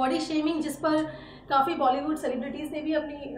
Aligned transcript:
Body 0.00 0.20
shaming 0.20 0.62
जिस 0.62 0.76
पर 0.76 1.02
काफ़ी 1.48 1.74
बॉलीवुड 1.74 2.16
सेलिब्रिटीज़ 2.16 2.70
ने 2.72 2.80
भी 2.80 2.92
अपनी 2.94 3.34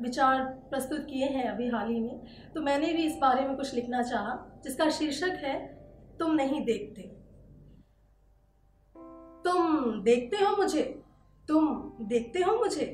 विचार 0.00 0.42
प्रस्तुत 0.70 1.06
किए 1.10 1.26
हैं 1.26 1.44
अभी 1.50 1.68
हाल 1.68 1.90
ही 1.90 2.00
में। 2.00 2.20
तो 2.54 2.60
मैंने 2.60 2.92
भी 2.92 3.02
इस 3.02 3.16
बारे 3.20 3.46
में 3.48 3.56
कुछ 3.56 3.74
लिखना 3.74 4.02
चाहा, 4.02 4.34
जिसका 4.64 4.88
शीर्षक 4.90 5.38
है, 5.44 5.54
तुम 6.18 6.34
नहीं 6.34 6.64
देखते। 6.64 7.02
तुम 9.44 10.02
देखते 10.02 10.44
हो 10.44 10.56
मुझे? 10.56 10.82
तुम 11.48 11.68
देखते 12.02 12.42
हो 12.42 12.56
मुझे? 12.58 12.86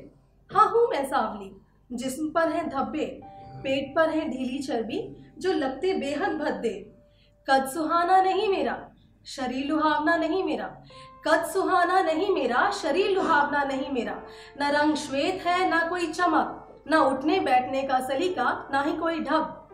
हाँ 0.51 0.67
हूँ 0.69 0.87
मैं, 0.87 1.05
सावली। 1.05 1.51
जिस्म 1.91 2.29
पर 2.29 2.51
है 2.51 2.67
धब्बे, 2.69 3.05
पेट 3.63 3.95
पर 3.95 4.09
है 4.09 4.29
ढीली 4.29 4.59
चर्बी, 4.59 4.99
जो 5.37 5.53
लगते 5.53 5.93
बेहद 5.93 6.37
भद्दे। 6.37 6.75
कद 7.47 7.65
सुहाना 7.65 8.21
नहीं 8.21 8.47
मेरा, 8.49 8.75
शरीर 9.25 9.65
लुहावना 9.65 10.15
नहीं 10.17 10.43
मेरा। 10.43 10.67
कद 11.27 11.45
सुहाना 11.45 12.01
नहीं 12.01 12.33
मेरा, 12.33 12.71
शरीर 12.71 13.11
लुहावना 13.11 13.63
नहीं 13.63 13.91
मेरा। 13.91 14.21
न 14.61 14.71
रंग 14.71 14.95
श्वेत 14.95 15.43
है, 15.45 15.69
ना 15.69 15.87
कोई 15.87 16.07
चमक, 16.07 16.83
न 16.91 16.95
उठने 16.95 17.39
बैठने 17.39 17.83
का 17.83 17.99
सलीका, 17.99 18.69
ना 18.71 18.81
ही 18.81 18.97
कोई 18.97 19.19
ढब। 19.19 19.69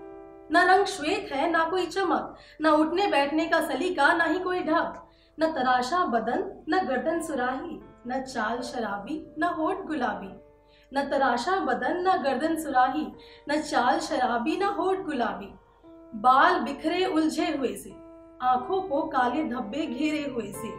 न 0.51 0.57
रंग 0.57 0.85
श्वेत 0.85 1.29
है, 1.31 1.51
ना 1.51 1.63
कोई 1.63 1.85
चमक, 1.85 2.37
न 2.61 2.67
उठने 2.67 3.07
बैठने 3.07 3.45
का 3.45 3.61
सलीका, 3.61 4.13
ना 4.13 4.23
ही 4.23 4.39
कोई 4.39 4.59
ढब। 4.59 5.09
न 5.39 5.51
तराशा 5.51 6.05
बदन, 6.05 6.65
न 6.69 6.87
गर्दन 6.87 7.21
सुराही, 7.21 7.79
न 8.07 8.21
चाल 8.21 8.61
शराबी, 8.61 9.35
न 9.39 9.43
होठ 9.43 9.77
गुलाबी। 9.77 10.33
न 10.93 11.09
तराशा 11.09 11.55
बदन, 11.55 11.97
न 12.07 12.23
गर्दन 12.23 12.55
सुराही, 12.55 13.07
न 13.49 13.61
चाल 13.61 13.99
शराबी, 13.99 14.57
न 14.57 14.63
होठ 14.63 14.97
गुलाबी। 14.97 15.53
बाल 16.15 16.59
बिखरे 16.59 17.05
उलझे 17.05 17.57
हुए 17.57 17.75
से 17.75 18.08
आँखों 18.41 18.81
को 18.81 19.01
काले 19.01 19.43
धब्बे 19.43 19.85
घेरे 19.85 20.31
हुए 20.31 20.51
से। 20.51 20.69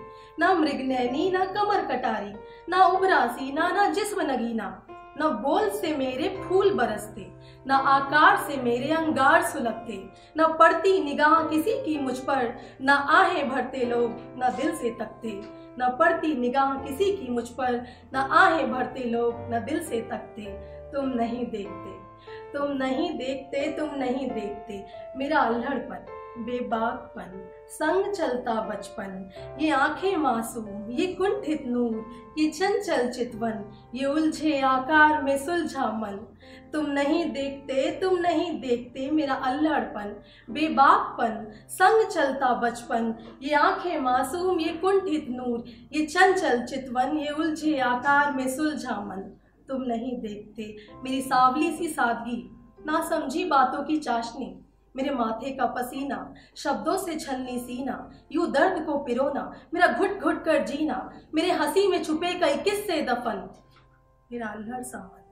न 0.41 0.57
मृगनैनी 0.59 1.31
न 1.31 1.45
कमर 1.45 1.85
कटारी, 1.85 2.33
न 2.69 2.83
उबरासी, 2.83 3.53
ना, 3.53 3.69
न 3.69 3.93
जिस्म 3.93 4.21
नगीना। 4.21 4.87
न 4.91 5.23
बोल 5.23 5.69
से 5.69 5.97
मेरे 5.97 6.29
फूल 6.45 6.75
बरसते, 6.75 7.27
न 7.67 7.71
आकार 7.71 8.37
से 8.37 8.57
मेरे 8.57 8.93
अंगार 8.93 9.43
सुलगते। 9.43 10.09
न 10.39 10.47
पड़ती 10.59 11.05
निगाह 11.05 11.43
किसी 11.49 11.73
की 11.85 11.99
मुझ 11.99 12.19
पर, 12.19 12.55
न 12.83 12.89
आहें 12.89 13.49
भरते 13.49 13.85
लोग, 13.85 14.11
न 14.13 14.53
दिल 14.57 14.77
से 14.77 14.91
तकते। 14.91 15.33
न 15.81 15.97
पड़ती 15.99 16.35
निगाह 16.35 16.75
किसी 16.75 17.17
की 17.17 17.29
मुझ 17.29 17.49
पर, 17.49 17.87
न 18.15 18.17
आहें 18.17 18.73
भरते 18.73 19.05
लोग, 19.05 19.35
न 19.37 19.65
दिल 19.69 19.83
से 19.85 20.01
तकते। 20.01 20.43
तुम 20.93 21.09
नहीं 21.09 21.47
देखते, 21.47 21.93
तुम 22.53 22.73
नहीं 22.73 23.11
देखते, 23.19 23.73
तुम 23.73 23.95
नहीं 23.95 24.31
देखते। 24.31 24.85
मेरा 25.17 25.39
अल्हड़पन 25.39 26.07
बेबाकपन, 26.39 27.49
संग 27.69 28.13
चलता 28.13 28.55
बचपन। 28.55 29.31
ये 29.61 29.71
आँखें 29.71 30.17
मासूम, 30.17 30.91
ये 30.91 31.07
कुंठित 31.07 31.65
नूर, 31.67 32.05
ये 32.39 32.51
चंचल 32.51 33.09
चितवन, 33.09 33.65
ये 33.95 34.07
उलझे 34.07 34.61
आकार 34.61 35.23
में 35.23 35.39
सुलझा 35.39 35.87
मन। 35.87 36.37
तुम 36.73 36.87
नहीं 36.87 37.25
देखते, 37.33 37.91
तुम 38.01 38.19
नहीं 38.19 38.61
देखते 38.61 39.11
मेरा 39.11 39.35
अल्लड़पन, 39.35 40.15
बेबाकपन, 40.51 41.47
संग 41.69 42.07
चलता 42.09 42.55
बचपन। 42.55 43.15
ये 43.43 43.55
आँखें 43.55 44.01
मासूम, 44.01 44.61
ये 44.61 44.73
कुंठित 44.73 45.27
नूर, 45.31 45.65
ये 45.93 46.07
चंचल 46.07 46.65
चितवन, 46.67 47.17
ये 47.17 47.31
उलझे 47.31 47.79
आकार 47.79 48.33
में 48.33 48.49
सुलझा 48.49 49.01
मन। 49.01 49.37
तुम 49.69 49.83
नहीं 49.83 50.21
देखते 50.21 50.77
मेरी 51.05 51.23
सावली 51.23 51.77
सी 51.77 51.89
सादगी, 51.89 52.51
ना 52.87 53.09
समझी 53.09 53.45
बातों 53.45 53.85
की 53.85 53.97
चाशनी। 53.97 54.67
मेरे 54.95 55.11
माथे 55.11 55.51
का 55.51 55.67
पसीना, 55.67 56.17
शब्दों 56.57 56.97
से 56.99 57.19
छलनी 57.19 57.59
सीना, 57.59 57.97
यू 58.33 58.47
दर्द 58.47 58.85
को 58.87 58.97
पिरोना, 58.99 59.43
मेरा 59.75 59.87
घुट 59.89 60.21
घुट 60.21 60.45
कर 60.45 60.65
जीना, 60.67 60.97
मेरे 61.35 61.51
हँसी 61.53 61.87
में 61.89 62.03
छुपे 62.05 62.33
कई 62.41 62.57
किस्से 62.63 63.01
दफन। 63.03 63.49
मेरा 64.33 64.49
अल्हड़ 64.49 64.83
सावन, 64.83 65.23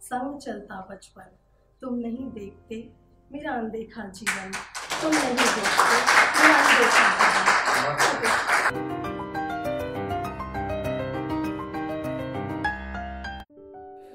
संग 0.00 0.38
चलता 0.40 0.80
बचपन, 0.90 1.28
तुम 1.82 1.94
नहीं 1.94 2.30
देखते 2.30 2.76
मेरा 3.32 3.52
अनदेखा 3.52 4.02
जीवन, 4.10 4.50
तुम 5.02 5.10
नहीं 5.10 5.34
देखते 5.34 5.84
मेरा 6.38 6.58
अनदेखा 6.58 7.30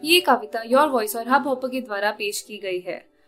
ये 0.04 0.20
कविता 0.22 0.62
योर 0.66 0.90
वॉइस 0.90 1.16
और 1.16 1.28
हब 1.30 1.48
हॉपर 1.48 1.68
के 1.68 1.82
द्वारा 1.82 2.12
पेश 2.12 2.42
की 2.42 2.58
गई 2.58 2.80
है। 2.80 3.17